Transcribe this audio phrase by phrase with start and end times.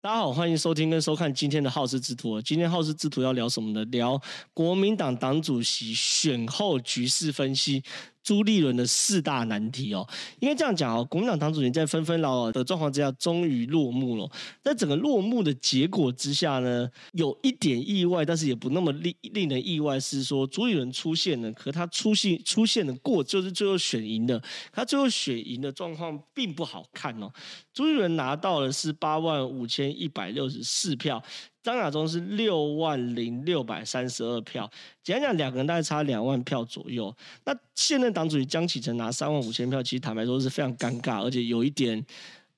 [0.00, 2.40] 大家好，欢迎收听跟收看今天的好事之徒。
[2.40, 3.84] 今天好事之徒要聊什么呢？
[3.86, 4.22] 聊
[4.54, 7.82] 国民党党主席选后局势分析。
[8.28, 10.06] 朱立伦的四大难题哦，
[10.40, 14.30] 应该这样讲哦，国民党党主席在纷纷扰扰的状况之下，终于落幕了。
[14.62, 27.32] 在整个落幕的结果之下呢，有一点意外，但是也不那么令令人意外，是说朱立伦出现了，可他出现出现的过，就是最后选赢的，他最后选赢的状况并不好看哦。
[27.72, 31.24] 朱立伦拿到的是八万五千一百六十四票。
[31.62, 34.70] 张亚中是六万零六百三十二票，
[35.02, 37.14] 简单讲，两个人大概差两万票左右。
[37.44, 42.02] 那现任党主席江启臣拿三万五千票，其实坦白说是非常尴尬，而且有一点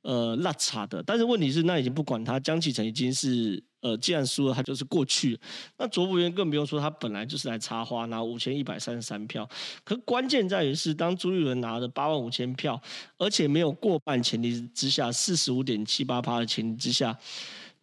[0.03, 1.03] 呃落差的。
[1.03, 5.37] 但是问题是，那已经不管他，江启臣已经是呃，既然输了，他就是过去。
[5.79, 9.49] 那卓博源更不用说，他本来就是来插花，拿五千一百三十三票。
[9.83, 12.81] 可关键在于是，当朱立伦拿了八万五千票，
[13.17, 17.19] 而且没有过半前提之下，四十五点七八趴的前提之下。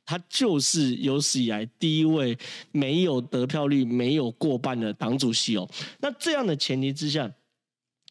[0.08, 2.36] 他就是有史以来第一位
[2.72, 5.69] 没有得票率、没有过半的党主席哦。
[6.00, 7.30] 那这样的前提之下，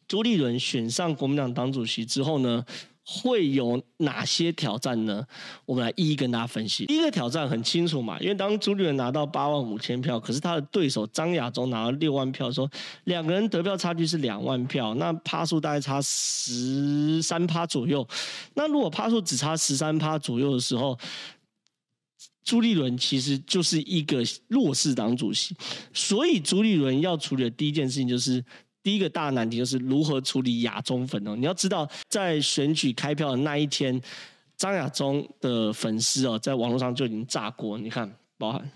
[0.07, 2.63] 朱立伦选上国民党党主席之后呢，
[3.03, 5.27] 会有哪些挑战呢？
[5.65, 6.85] 我们来一一跟大家分析。
[6.87, 12.71] 第一个挑战很清楚嘛，因为当朱立伦拿到八万五千票，可是他的对手张亚中拿了六万票，说
[13.05, 18.07] 两个人得票差距是两万票，那趴数大概差十三趴左右。
[18.55, 20.99] 那如果趴数只差十三趴左右的时候，
[22.47, 25.53] 朱立伦其实就是一个弱势党主席，
[25.93, 28.43] 所以朱立伦要处理的第一件事情就是
[28.85, 31.35] 第一个大难题，就是如何处理亚中粉哦。
[31.35, 34.01] 你要知道，在选举开票的那一天，
[34.57, 37.77] 张亚中的粉丝哦，在网络上就已经炸锅。
[37.77, 38.71] 你看，包含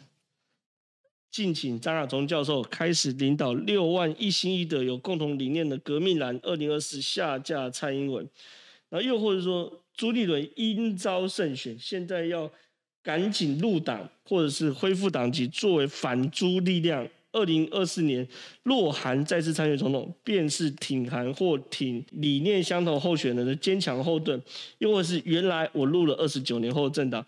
[1.30, 8.28] 敬请张亚中教授开始领导六万一心一德有共同理念的革命蓝，二零二四下架蔡英文。
[8.88, 12.50] 然后又或者说，朱立伦应召胜选，现在要。
[13.02, 17.08] 赶紧入党，或者是恢复党籍，作为反朱力量。
[17.32, 18.26] 二零二四年，
[18.64, 24.42] 若韩再次参选总统，便是挺韩或挺理念相同候选人的坚强后盾。
[24.78, 27.24] 又或是原来我入了二十九年后的政党，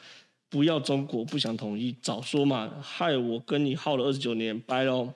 [0.50, 5.14] 不要中国，不想统一，早说嘛，害我跟你耗了二十九年，拜喽。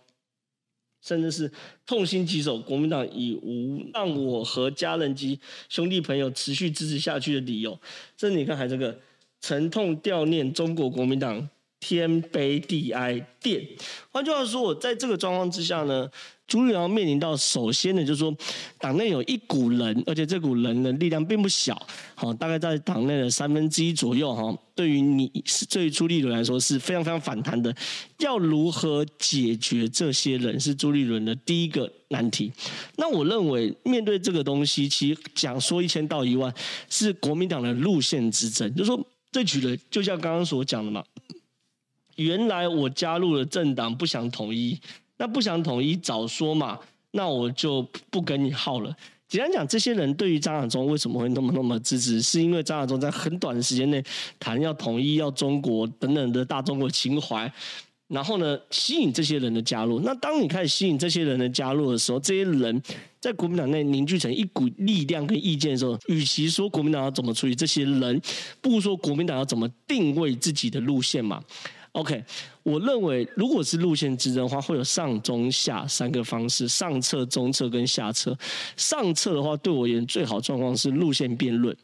[1.02, 1.50] 甚至是
[1.84, 7.76] 痛心疾首，国民党已无让我和家人及兄弟朋友持续支持下去的理由。
[8.16, 8.97] 这你看，还这个。
[9.41, 11.48] 沉痛悼念中国国民党，
[11.80, 13.64] 天悲地哀电。
[14.10, 16.08] 换句话说，我在这个状况之下呢，
[16.47, 18.34] 朱立伦面临到首先呢，就是说
[18.78, 21.80] 党内有一股人，而且这股人的力量并不小，
[22.14, 27.75] 好，大概在党内的三分之一左右，哈，对于你是对于朱立伦来说是非常非常反弹的。
[28.19, 32.50] 要如何解决这些人，是朱立伦的第一个难题。
[32.96, 36.52] 那我认为，面对这个东西，其实讲说一千道一万，
[36.88, 39.06] 是国民党的路线之争，就是说。
[39.36, 41.04] 这举的就像刚刚所讲的嘛，
[42.14, 44.80] 原来我加入了政党，不想统一，
[45.19, 46.80] 那不想统一早说嘛，
[47.10, 48.96] 那我就不跟你耗了。
[49.28, 54.02] 简单讲，这些人对于张亚中为什么会那么那么支持，是因为张亚中在很短的时间内
[54.41, 57.52] 谈要统一、要中国等等的大中国情怀。
[58.09, 60.00] 然后呢，吸引这些人的加入。
[60.00, 62.81] 那当你开始吸引这些人的加入的时候，这些人
[63.21, 68.21] 在国民党内凝聚成一股力量跟意见的时候，与其说国民党要怎么处理这些人，
[68.61, 71.43] 不如说国民党要怎么定位自己的路线嘛。
[71.93, 72.22] OK，
[72.62, 78.38] 我认为如果是路线之争的话，会有上中下三个方式：上策、中策跟下策。
[78.77, 81.75] 上策的话，对我而言最好状况是路线辩论，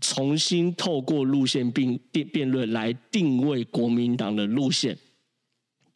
[0.00, 4.96] 重新透过路线辩辩辩论来定位国民党的路线。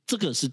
[0.06, 0.48] 这个是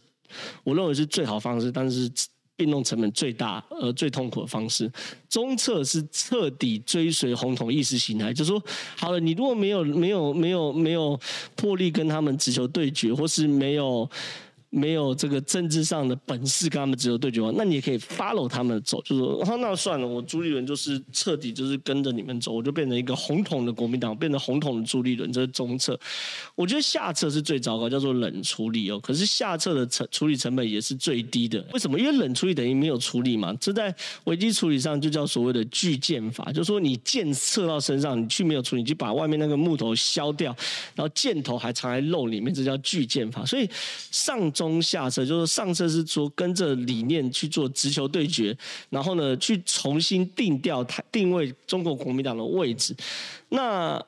[0.63, 2.09] 我认为是最好方式，但是
[2.55, 4.91] 变动成本最大而最痛苦的方式。
[5.29, 8.61] 中策是彻底追随红统意识形态，就说，
[8.97, 11.19] 好了，你如果没有没有没有没有
[11.55, 14.09] 魄力跟他们直球对决，或是没有。
[14.75, 25.99] 没有这个政治上的本事跟他们直球对决，那你也可以 follow 他们走，就说、那算了，我朱立伦就是彻底就是跟着你们走，我就变成一个红统的国民党，变成红统的朱立伦，这是中策。
[26.55, 28.99] 我觉得下策是最糟糕，叫做冷处理哦。
[28.99, 31.99] 可是下策的成处理成本也是最低的，为什么？
[31.99, 33.53] 因为冷处理等于没有处理嘛。
[33.59, 40.55] 这在危机处理上就叫所谓的拒剑法，就是说你剑射到身上，你去没有处理，你就把外面那个木头削掉，
[40.95, 43.45] 然后箭头还藏在肉里面，这叫拒剑法。
[43.45, 43.69] 所以
[44.09, 44.62] 上中。
[44.63, 48.57] 中下策就是上策是说跟着理念去做直球对决，
[48.89, 52.95] 然后呢去重新定调、定位中国国民党的位置。
[53.49, 54.01] 那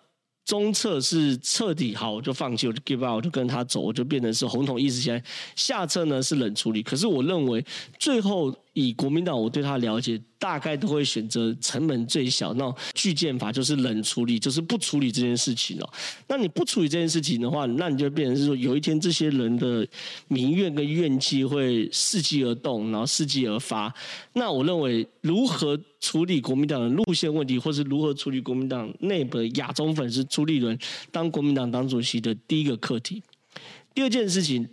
[0.46, 5.24] 中策是彻底好，我就放弃，我就 give out，我就跟他走，我就变成是红统意识形态。
[5.56, 7.66] 下策呢是冷处理，可是我认为
[7.98, 15.90] 最后以国民党我对他了解，大概都会选择成本最小，那拒建法就是冷处理，就是不处理这件事情哦。
[16.28, 19.88] 那你不处理这件事情的话，那你就变成是说，有一天这些人的
[20.28, 23.94] 民怨跟怨气会伺机而动，然后伺机而发。
[24.34, 30.78] 那我认为，如何处理国民党的路线问题，或是如何处理国民党内部的亚中粉丝朱立伦
[31.14, 33.24] 当国民党党主席的第一个课题。
[33.94, 34.68] 第二件事情。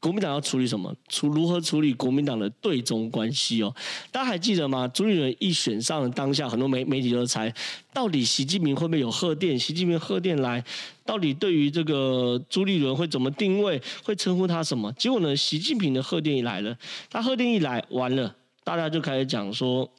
[0.00, 0.94] 国民党要处理什么？
[1.08, 3.74] 处如何处理国民党的对中关系哦？
[4.12, 4.86] 大家还记得吗？
[4.86, 7.52] 朱立伦一选上的当下，很多媒媒体都猜，
[7.92, 9.58] 到底习近平会不会有贺电？
[9.58, 10.64] 习近平贺电来，
[11.04, 13.82] 到底对于这个朱立伦会怎么定位？
[14.04, 14.92] 会称呼他什么？
[14.92, 15.36] 结果呢？
[15.36, 16.78] 习近平的贺电一来了，
[17.10, 19.92] 他贺电一来，完了，大家就开始讲说，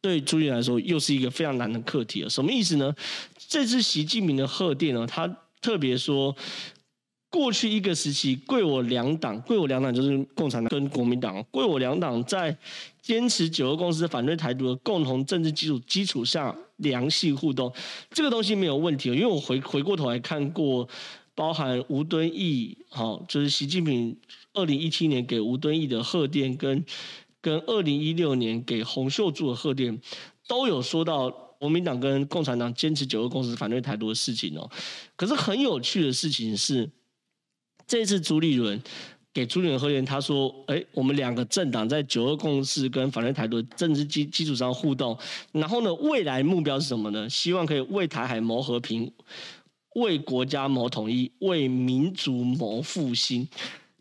[0.00, 2.30] 对朱立伦来说，又是一个非常难的课题了。
[2.30, 2.94] 什么意思呢？
[3.46, 5.28] 这次习近平的贺电呢，他
[5.60, 6.34] 特别说。
[7.34, 12.56] 过去一个时期，贵我两党，贵我两党就是共产党跟国民党，贵我两党在
[13.02, 17.72] 坚持九二共识、反对台独的共同政治基础基础上良性互动，
[18.12, 19.08] 这个东西没有问题。
[19.08, 20.88] 因为我回回过头来看过，
[21.34, 24.16] 包含吴敦义，好，就是习近平
[24.52, 26.84] 二零一七年给吴敦义的贺电，跟
[27.40, 30.00] 跟二零一六年给洪秀柱的贺电，
[30.46, 31.28] 都有说到
[31.58, 34.70] 国民党跟共产党坚持九二共识、反对台独的事情哦。
[35.16, 36.88] 可是很有趣的事情是。
[37.86, 38.80] 这次朱立伦
[39.32, 45.18] 给朱立伦贺电，他说：“哎，我们两个政党在九二共识跟反对台独政治基基础上互动，
[45.52, 47.28] 然后呢，未来目标是什么呢？
[47.28, 49.10] 希望可以为台海谋和平，
[49.96, 53.48] 为国家谋统一，为民族谋复兴。”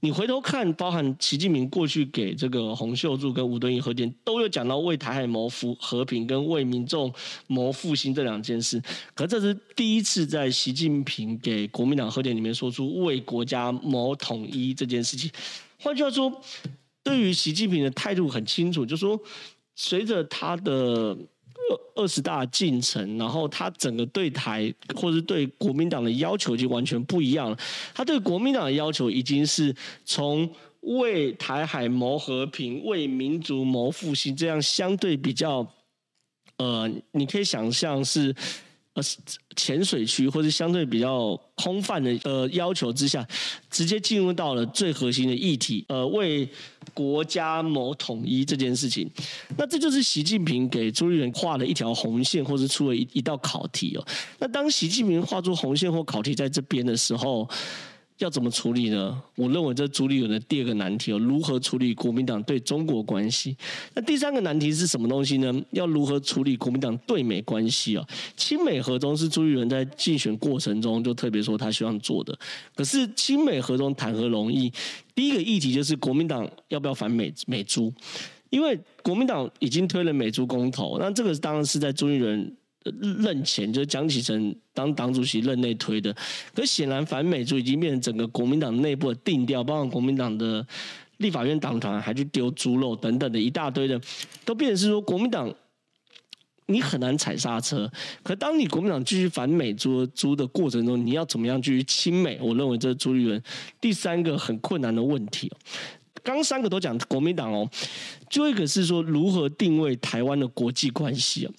[0.04, 7.10] 你回头看，包含习近平过去给这个洪秀柱跟吴敦义贺电，都有讲到为台海谋福和平跟为民众
[7.48, 8.82] 谋复兴这两件事。
[9.14, 15.32] 可这是第一次在习近平给国民党贺电里面说出为国家谋统一这件事情。
[15.80, 16.30] 换句话说，
[17.02, 19.18] 对于习近平的态度很清楚，就是说
[19.74, 21.18] 随着他的。
[21.96, 27.58] 二十大进程，然后他整个对台或者对国民党的要求已经完全不一样了。
[27.94, 29.76] 他对国民党的要求已经是
[30.06, 30.50] 从
[30.82, 35.66] 为台海谋和平、为民族谋复兴这样相对比较，
[36.58, 38.36] 呃，你可以想象是。
[38.94, 39.02] 呃，
[39.56, 43.28] 浅水区或者相对比较空泛的呃要求之下，
[43.72, 46.48] 直接进入到了最核心的议题，呃，为
[46.94, 49.10] 国家谋统一这件事情。
[49.58, 54.06] 那这就是习近平给朱立伦画了一条红线，或是出了一一道考题哦。
[54.38, 57.50] 那当习近平画出红线或考题在这边的时候，
[58.20, 59.22] 要怎么处理呢？
[59.36, 63.58] 我认为这朱立伦的第二个难题哦，如何处理国民党对中国关系？
[63.94, 65.54] 那第三个难题是什么东西呢？
[65.72, 68.06] 要如何处理国民党对美关系啊？
[68.38, 72.38] 亲美合中是朱立伦在竞选过程中就特别说他希望做的。
[72.76, 74.72] 可是亲美合中谈何容易？
[75.16, 77.92] 第一个议题就是国民党要不要反美美猪？
[78.50, 82.56] 因为国民党已经推了美猪公投，那这个当然是在朱立伦。
[83.22, 86.16] 任前就是江启臣当党主席任内推的，
[86.54, 90.66] 可显然反美猪已经变成整个国民党内部的定调，包括国民党的
[91.18, 94.00] 立法院党团还去丢猪肉等等的一大堆的，
[94.44, 95.54] 都变成是说国民党
[96.66, 97.90] 你很难踩刹车。
[98.24, 102.38] 可当你国民党继续反美猪猪的过程中，你要怎么样继续亲美？
[102.42, 103.42] 我认为这是朱立伦
[103.80, 105.52] 第三个很困难的问题。
[106.24, 107.70] 刚三个都讲国民党哦，
[108.30, 111.52] 最后一个是说如何定位台湾的国际关系啊。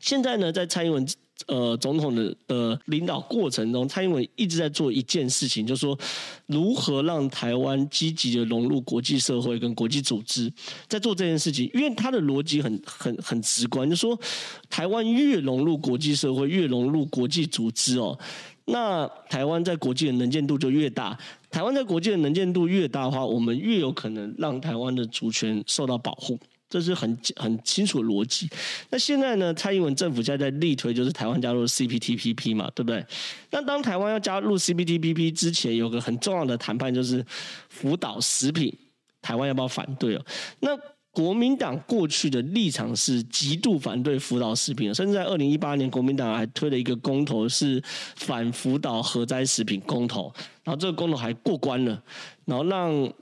[0.00, 1.06] 现在呢，在蔡英文
[1.46, 5.98] 呃总统的呃领导过程中，蔡英文一直在做一件事情，就是说
[6.46, 10.52] 如何让台湾积极的融入国际社会跟国际组织，
[10.88, 11.70] 在做这件事情。
[11.72, 14.18] 因为他的逻辑很很很直观，就是说
[14.68, 18.18] 台湾越融入国际社会，越融入国际组织哦，
[18.66, 21.16] 那台湾在国际的能见度就越大。
[21.50, 26.38] 台湾在国际的能见度越大的话，我们越有可能让台湾的主权受到保护。
[26.70, 28.48] 这是很很清楚的逻辑。
[28.90, 29.54] 那现在呢？
[29.54, 33.04] 蔡英文政府现在在力推，就是台湾加入 CPTPP 嘛，对不对？
[33.50, 37.24] 那当台湾要加入 CPTPP 之前，有个很重要的谈判，就是
[37.70, 38.72] 福岛食品，
[39.22, 40.24] 台湾要不要反对哦？
[40.60, 40.70] 那
[41.10, 47.82] 国民党过去的立场是极度反对福岛食品，甚至在二零一八年，国民党还推了一个公投，是
[48.16, 50.32] 反福岛核灾食品公投，
[50.62, 52.02] 然后这个公投还过关了，
[52.44, 53.12] 然后让。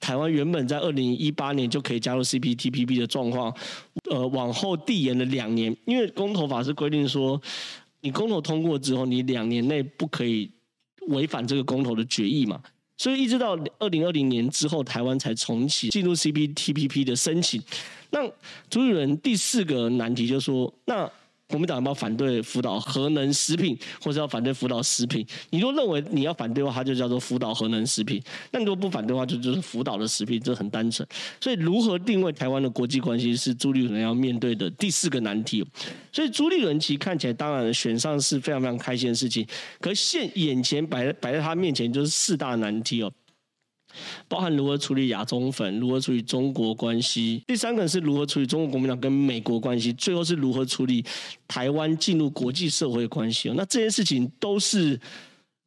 [0.00, 3.54] 台湾原本在二零一八年就可以加入 CPTPP 的状况，
[4.10, 7.40] 呃，往后递延了两年，因为公投法是规定说，
[8.00, 10.50] 你公投通过之后，你两年内不可以
[11.08, 12.60] 违反这个公投的决议嘛，
[12.96, 17.62] 所以一直到二零二零年之后，台湾才重启进入 CPTPP 的申请。
[18.10, 18.20] 那
[18.68, 21.08] 朱立伦第四个难题就是说，那
[21.50, 25.26] 国民党要反对福岛核能食品，或者要反对福岛食品？
[25.50, 28.20] 你若认为你要反对的话，它就叫做福岛核能食品；
[28.52, 31.06] 那你如果不反对的话，就就是福岛的食品，这很单纯。
[31.40, 35.66] 所以，如何定位台湾的国际关系，是朱立伦要面对的第四个难题。
[36.12, 39.46] 所以，朱立伦其实看起来，当然选上是非常非常开心的事情。
[39.80, 43.12] 可是现眼前摆在摆在他面前，就是四大难题哦。
[44.28, 51.04] 包含如何处理亚中粉，如何处理中国关系，第三个是如何处理中国国民党跟美国关系，最后是如何处理
[51.48, 53.50] 台湾进入国际社会关系。
[53.56, 54.98] 那这些事情都是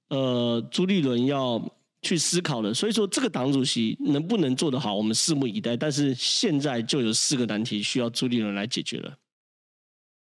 [0.10, 1.62] 呃朱立伦要
[2.02, 2.74] 去思考的。
[2.74, 5.76] 所以说，这个党主席能不能做得好，我们拭目以待。
[5.76, 9.14] 但是现在就有四个难题需要朱立伦来解决了。